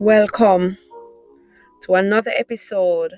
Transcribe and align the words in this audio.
Welcome 0.00 0.78
to 1.82 1.96
another 1.96 2.30
episode 2.36 3.14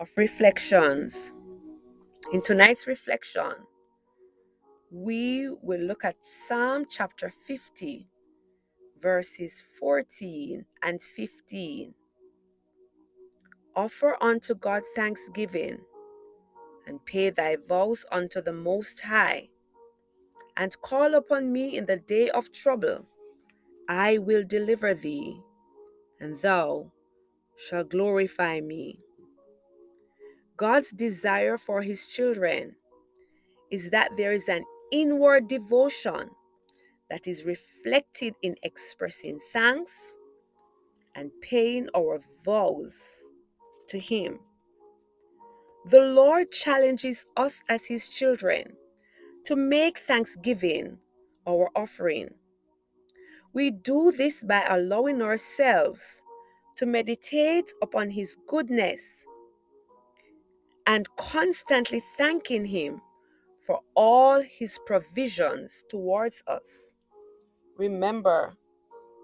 of 0.00 0.08
Reflections. 0.16 1.34
In 2.32 2.40
tonight's 2.40 2.86
reflection, 2.86 3.52
we 4.90 5.54
will 5.60 5.82
look 5.82 6.02
at 6.02 6.16
Psalm 6.22 6.86
chapter 6.88 7.28
50, 7.28 8.08
verses 9.02 9.62
14 9.78 10.64
and 10.82 11.02
15. 11.02 11.92
Offer 13.76 14.16
unto 14.22 14.54
God 14.54 14.84
thanksgiving 14.96 15.76
and 16.86 17.04
pay 17.04 17.28
thy 17.28 17.58
vows 17.68 18.06
unto 18.10 18.40
the 18.40 18.54
Most 18.54 18.98
High, 19.02 19.50
and 20.56 20.74
call 20.80 21.14
upon 21.14 21.52
me 21.52 21.76
in 21.76 21.84
the 21.84 21.98
day 21.98 22.30
of 22.30 22.50
trouble. 22.50 23.04
I 23.90 24.16
will 24.16 24.42
deliver 24.42 24.94
thee 24.94 25.42
and 26.22 26.40
thou 26.40 26.90
shalt 27.56 27.90
glorify 27.90 28.60
me. 28.60 28.98
God's 30.56 30.90
desire 30.90 31.58
for 31.58 31.82
his 31.82 32.06
children 32.06 32.76
is 33.70 33.90
that 33.90 34.10
there 34.16 34.32
is 34.32 34.48
an 34.48 34.64
inward 34.92 35.48
devotion 35.48 36.30
that 37.10 37.26
is 37.26 37.44
reflected 37.44 38.34
in 38.42 38.54
expressing 38.62 39.38
thanks 39.52 40.16
and 41.16 41.30
paying 41.42 41.88
our 41.96 42.20
vows 42.44 43.30
to 43.88 43.98
him. 43.98 44.38
The 45.86 46.12
Lord 46.14 46.52
challenges 46.52 47.26
us 47.36 47.64
as 47.68 47.84
his 47.84 48.08
children 48.08 48.76
to 49.44 49.56
make 49.56 49.98
thanksgiving 49.98 50.98
our 51.48 51.68
offering 51.74 52.30
we 53.54 53.70
do 53.70 54.12
this 54.12 54.42
by 54.42 54.64
allowing 54.68 55.22
ourselves 55.22 56.22
to 56.76 56.86
meditate 56.86 57.72
upon 57.82 58.10
His 58.10 58.36
goodness 58.48 59.24
and 60.86 61.06
constantly 61.16 62.02
thanking 62.18 62.64
Him 62.66 63.00
for 63.66 63.80
all 63.94 64.42
His 64.42 64.78
provisions 64.86 65.84
towards 65.90 66.42
us. 66.46 66.94
Remember, 67.78 68.54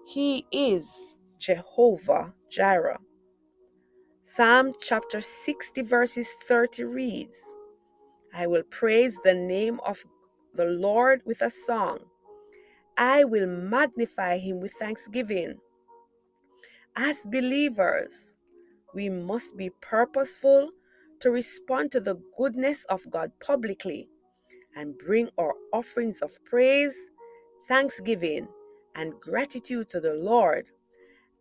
He 0.07 0.45
is 0.51 1.17
Jehovah 1.39 2.33
Jireh. 2.49 2.99
Psalm 4.21 4.73
chapter 4.79 5.21
60, 5.21 5.81
verses 5.83 6.29
30 6.47 6.83
reads, 6.85 7.41
I 8.33 8.47
will 8.47 8.63
praise 8.69 9.19
the 9.23 9.33
name 9.33 9.79
of 9.85 10.03
the 10.55 10.65
Lord 10.65 11.21
with 11.25 11.41
a 11.41 11.49
song. 11.49 11.99
I 12.99 13.23
will 13.23 13.47
magnify 13.47 14.39
him 14.39 14.59
with 14.59 14.73
thanksgiving. 14.73 15.57
As 16.97 17.25
believers, 17.25 18.35
we 18.93 19.07
must 19.07 19.55
be 19.55 19.69
purposeful 19.79 20.71
to 21.21 21.31
respond 21.31 21.93
to 21.93 22.01
the 22.01 22.21
goodness 22.37 22.83
of 22.89 23.09
God 23.09 23.31
publicly 23.39 24.09
and 24.75 24.97
bring 24.97 25.29
our 25.37 25.53
offerings 25.71 26.21
of 26.21 26.43
praise, 26.43 26.93
thanksgiving, 27.69 28.49
and 28.95 29.13
gratitude 29.21 29.87
to 29.91 30.01
the 30.01 30.15
Lord, 30.15 30.65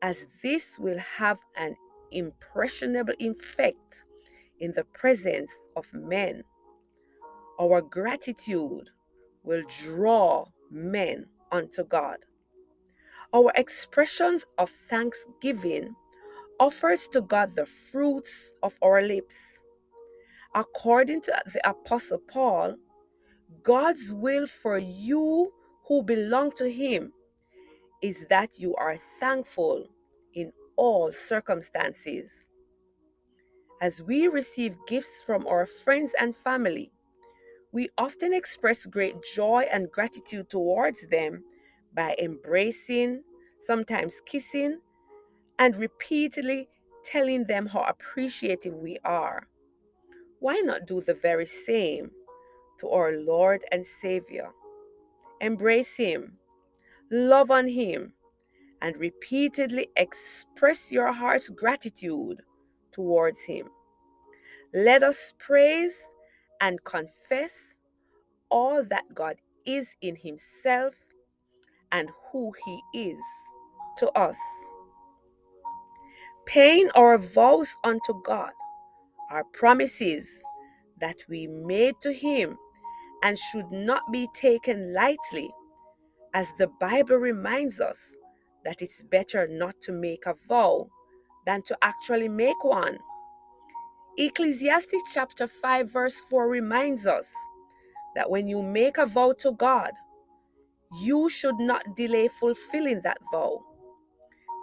as 0.00 0.28
this 0.44 0.78
will 0.78 0.98
have 0.98 1.40
an 1.56 1.74
impressionable 2.12 3.14
effect 3.18 4.04
in 4.60 4.72
the 4.74 4.84
presence 4.84 5.52
of 5.74 5.92
men. 5.92 6.44
Our 7.60 7.82
gratitude 7.82 8.90
will 9.42 9.64
draw 9.82 10.46
men 10.70 11.26
unto 11.52 11.84
God. 11.84 12.18
Our 13.34 13.52
expressions 13.56 14.46
of 14.58 14.70
thanksgiving 14.70 15.94
offers 16.60 17.08
to 17.08 17.20
God 17.22 17.54
the 17.56 17.66
fruits 17.66 18.54
of 18.62 18.76
our 18.82 19.02
lips. 19.02 19.64
According 20.54 21.22
to 21.22 21.42
the 21.52 21.68
Apostle 21.68 22.20
Paul, 22.28 22.76
God's 23.62 24.14
will 24.14 24.46
for 24.46 24.78
you 24.78 25.52
who 25.86 26.02
belong 26.02 26.52
to 26.56 26.70
Him 26.70 27.12
is 28.02 28.26
that 28.26 28.58
you 28.58 28.74
are 28.76 28.96
thankful 29.20 29.86
in 30.34 30.52
all 30.76 31.12
circumstances. 31.12 32.46
As 33.82 34.02
we 34.02 34.28
receive 34.28 34.76
gifts 34.88 35.22
from 35.22 35.46
our 35.46 35.66
friends 35.66 36.14
and 36.20 36.36
family, 36.36 36.92
we 37.72 37.88
often 37.98 38.32
express 38.32 38.86
great 38.86 39.16
joy 39.34 39.64
and 39.70 39.90
gratitude 39.90 40.48
towards 40.48 41.06
them 41.08 41.44
by 41.94 42.16
embracing, 42.18 43.22
sometimes 43.60 44.22
kissing, 44.24 44.78
and 45.58 45.76
repeatedly 45.76 46.68
telling 47.04 47.44
them 47.44 47.66
how 47.66 47.82
appreciative 47.82 48.74
we 48.74 48.98
are. 49.04 49.46
Why 50.40 50.56
not 50.56 50.86
do 50.86 51.00
the 51.00 51.14
very 51.14 51.46
same 51.46 52.10
to 52.78 52.88
our 52.90 53.12
Lord 53.12 53.64
and 53.72 53.84
Savior? 53.84 54.50
Embrace 55.40 55.96
Him, 55.96 56.38
love 57.10 57.50
on 57.50 57.68
Him, 57.68 58.12
and 58.80 58.96
repeatedly 58.98 59.88
express 59.96 60.92
your 60.92 61.12
heart's 61.12 61.48
gratitude 61.48 62.42
towards 62.92 63.44
Him. 63.44 63.68
Let 64.72 65.02
us 65.02 65.34
praise 65.38 66.00
and 66.60 66.82
confess 66.84 67.78
all 68.50 68.84
that 68.84 69.04
God 69.14 69.36
is 69.66 69.96
in 70.02 70.16
Himself 70.16 70.94
and 71.92 72.10
who 72.32 72.52
He 72.66 72.82
is 72.94 73.18
to 73.98 74.08
us. 74.12 74.38
Paying 76.46 76.90
our 76.96 77.18
vows 77.18 77.74
unto 77.84 78.22
God 78.24 78.52
are 79.30 79.44
promises 79.52 80.42
that 81.00 81.16
we 81.28 81.46
made 81.46 81.94
to 82.02 82.12
Him 82.12 82.56
and 83.22 83.38
should 83.38 83.70
not 83.70 84.02
be 84.12 84.28
taken 84.34 84.92
lightly, 84.94 85.50
as 86.34 86.52
the 86.58 86.68
Bible 86.80 87.16
reminds 87.16 87.80
us 87.80 88.16
that 88.64 88.82
it's 88.82 89.02
better 89.04 89.48
not 89.48 89.80
to 89.82 89.92
make 89.92 90.26
a 90.26 90.34
vow 90.48 90.88
than 91.46 91.62
to 91.62 91.76
actually 91.82 92.28
make 92.28 92.62
one. 92.64 92.98
Ecclesiastes 94.20 95.14
chapter 95.14 95.46
5, 95.46 95.92
verse 95.92 96.20
4 96.28 96.48
reminds 96.48 97.06
us 97.06 97.32
that 98.16 98.28
when 98.28 98.48
you 98.48 98.64
make 98.64 98.98
a 98.98 99.06
vow 99.06 99.32
to 99.38 99.52
God, 99.52 99.92
you 101.00 101.28
should 101.28 101.60
not 101.60 101.94
delay 101.94 102.26
fulfilling 102.26 103.00
that 103.04 103.18
vow. 103.30 103.62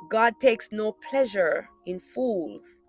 God 0.09 0.41
takes 0.41 0.67
no 0.73 0.91
pleasure 1.09 1.69
in 1.85 2.01
fools. 2.01 2.81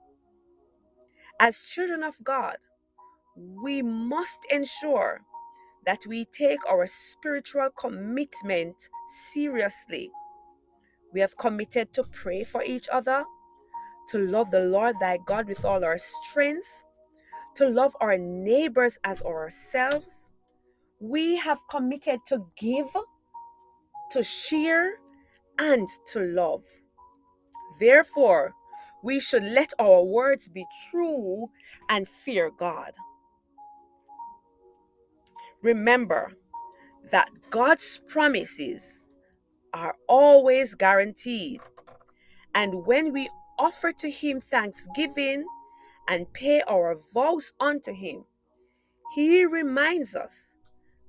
As 1.39 1.63
children 1.63 2.03
of 2.03 2.17
God, 2.25 2.57
we 3.37 3.81
must 3.81 4.41
ensure 4.51 5.21
that 5.85 6.01
we 6.09 6.25
take 6.25 6.69
our 6.69 6.85
spiritual 6.89 7.71
commitment 7.79 8.89
seriously. 9.33 10.11
We 11.13 11.21
have 11.21 11.37
committed 11.37 11.93
to 11.93 12.03
pray 12.03 12.43
for 12.43 12.65
each 12.65 12.89
other, 12.93 13.23
to 14.09 14.19
love 14.19 14.51
the 14.51 14.65
Lord 14.65 14.97
thy 15.01 15.19
God 15.27 15.49
with 15.49 15.65
all 15.65 15.85
our 15.85 15.99
strength, 15.99 16.69
to 17.57 17.69
love 17.69 17.97
our 18.01 18.17
neighbors 18.19 18.99
as 19.05 19.23
ourselves. 19.23 20.33
We 21.01 21.37
have 21.37 21.59
committed 21.69 22.21
to 22.27 22.47
give, 22.57 22.89
to 24.13 24.23
share, 24.23 24.95
and 25.59 25.89
to 26.13 26.21
love. 26.21 26.65
Therefore, 27.81 28.55
we 29.03 29.21
should 29.21 29.45
let 29.45 29.73
our 29.79 30.03
words 30.03 30.49
be 30.49 30.65
true 30.91 31.51
and 31.89 32.09
fear 32.09 32.51
God. 32.51 32.93
Remember 35.63 36.33
that 37.11 37.29
God's 37.51 38.01
promises 38.09 39.05
are 39.73 39.95
always 40.09 40.75
guaranteed. 40.75 41.61
And 42.55 42.87
when 42.87 43.13
we 43.13 43.29
offer 43.59 43.93
to 43.93 44.11
Him 44.11 44.41
thanksgiving 44.41 45.45
and 46.09 46.33
pay 46.33 46.63
our 46.69 46.99
vows 47.15 47.53
unto 47.61 47.93
Him, 47.93 48.25
He 49.15 49.45
reminds 49.45 50.15
us 50.15 50.57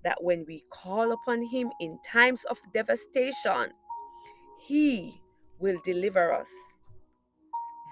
that 0.03 0.23
when 0.23 0.45
we 0.47 0.63
call 0.69 1.11
upon 1.11 1.41
Him 1.43 1.71
in 1.79 1.99
times 2.05 2.43
of 2.45 2.59
devastation, 2.73 3.71
He 4.59 5.21
will 5.59 5.77
deliver 5.83 6.31
us. 6.33 6.51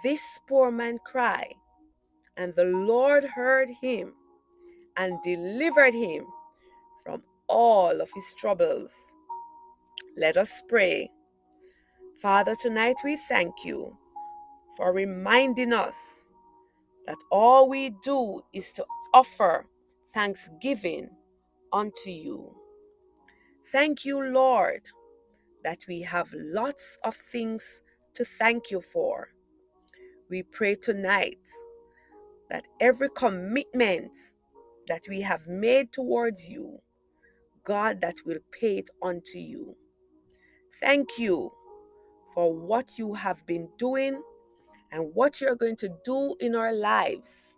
This 0.04 0.40
poor 0.48 0.72
man 0.72 1.00
cried, 1.04 1.56
and 2.38 2.54
the 2.54 2.66
Lord 2.66 3.24
heard 3.24 3.69
him 3.69 4.13
and 4.98 5.22
delivered 5.24 5.94
him 5.94 6.25
from 7.04 7.24
all 7.48 8.01
of 8.01 8.10
his 8.13 8.34
troubles. 8.38 9.16
Let 10.16 10.38
us 10.38 10.62
pray. 10.68 11.10
Father, 12.22 12.56
tonight 12.56 12.98
we 13.04 13.18
thank 13.28 13.66
you 13.66 13.98
for 14.77 14.94
reminding 14.94 15.74
us 15.74 16.25
that 17.07 17.18
all 17.31 17.69
we 17.69 17.92
do 18.04 18.42
is 18.54 18.72
to 18.74 18.86
offer 19.13 19.68
thanksgiving 20.13 21.10
unto 21.74 22.10
you. 22.10 22.56
Thank 23.72 24.06
you, 24.06 24.22
Lord, 24.24 24.83
that 25.63 25.80
we 25.88 26.04
have 26.04 26.30
lots 26.33 27.00
of 27.04 27.16
things 27.16 27.81
to 28.16 28.25
thank 28.25 28.72
you 28.72 28.81
for. 28.81 29.30
We 30.30 30.44
pray 30.44 30.75
tonight 30.75 31.39
that 32.50 32.66
every 32.81 33.10
commitment 33.10 34.18
that 34.88 35.04
we 35.10 35.22
have 35.22 35.48
made 35.48 35.92
towards 35.94 36.50
you, 36.50 36.80
God, 37.63 38.01
that 38.01 38.16
will 38.25 38.39
pay 38.51 38.77
it 38.80 38.89
unto 39.04 39.38
you. 39.39 39.75
Thank 40.81 41.19
you 41.19 41.51
for 42.33 42.54
what 42.54 42.98
you 43.00 43.13
have 43.16 43.45
been 43.48 43.69
doing 43.77 44.22
and 44.96 45.14
what 45.14 45.42
you're 45.42 45.58
going 45.58 45.76
to 45.76 45.90
do 46.06 46.38
in 46.40 46.56
our 46.56 46.74
lives 46.74 47.58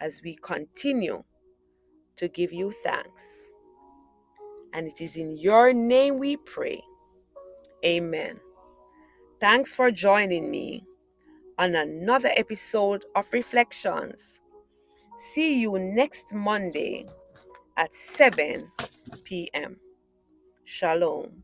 as 0.00 0.22
we 0.24 0.34
continue 0.36 1.22
to 2.16 2.26
give 2.26 2.54
you 2.54 2.72
thanks. 2.82 3.50
And 4.72 4.86
it 4.86 5.02
is 5.02 5.18
in 5.18 5.36
your 5.36 5.74
name 5.74 6.18
we 6.18 6.38
pray. 6.38 6.82
Amen. 7.84 8.40
Thanks 9.40 9.74
for 9.74 9.90
joining 9.90 10.50
me 10.50 10.82
on 11.58 11.74
another 11.74 12.30
episode 12.34 13.04
of 13.14 13.30
Reflections. 13.30 14.40
See 15.34 15.60
you 15.60 15.78
next 15.78 16.32
Monday 16.32 17.06
at 17.76 17.94
7 17.94 18.70
p.m. 19.24 19.76
Shalom. 20.64 21.42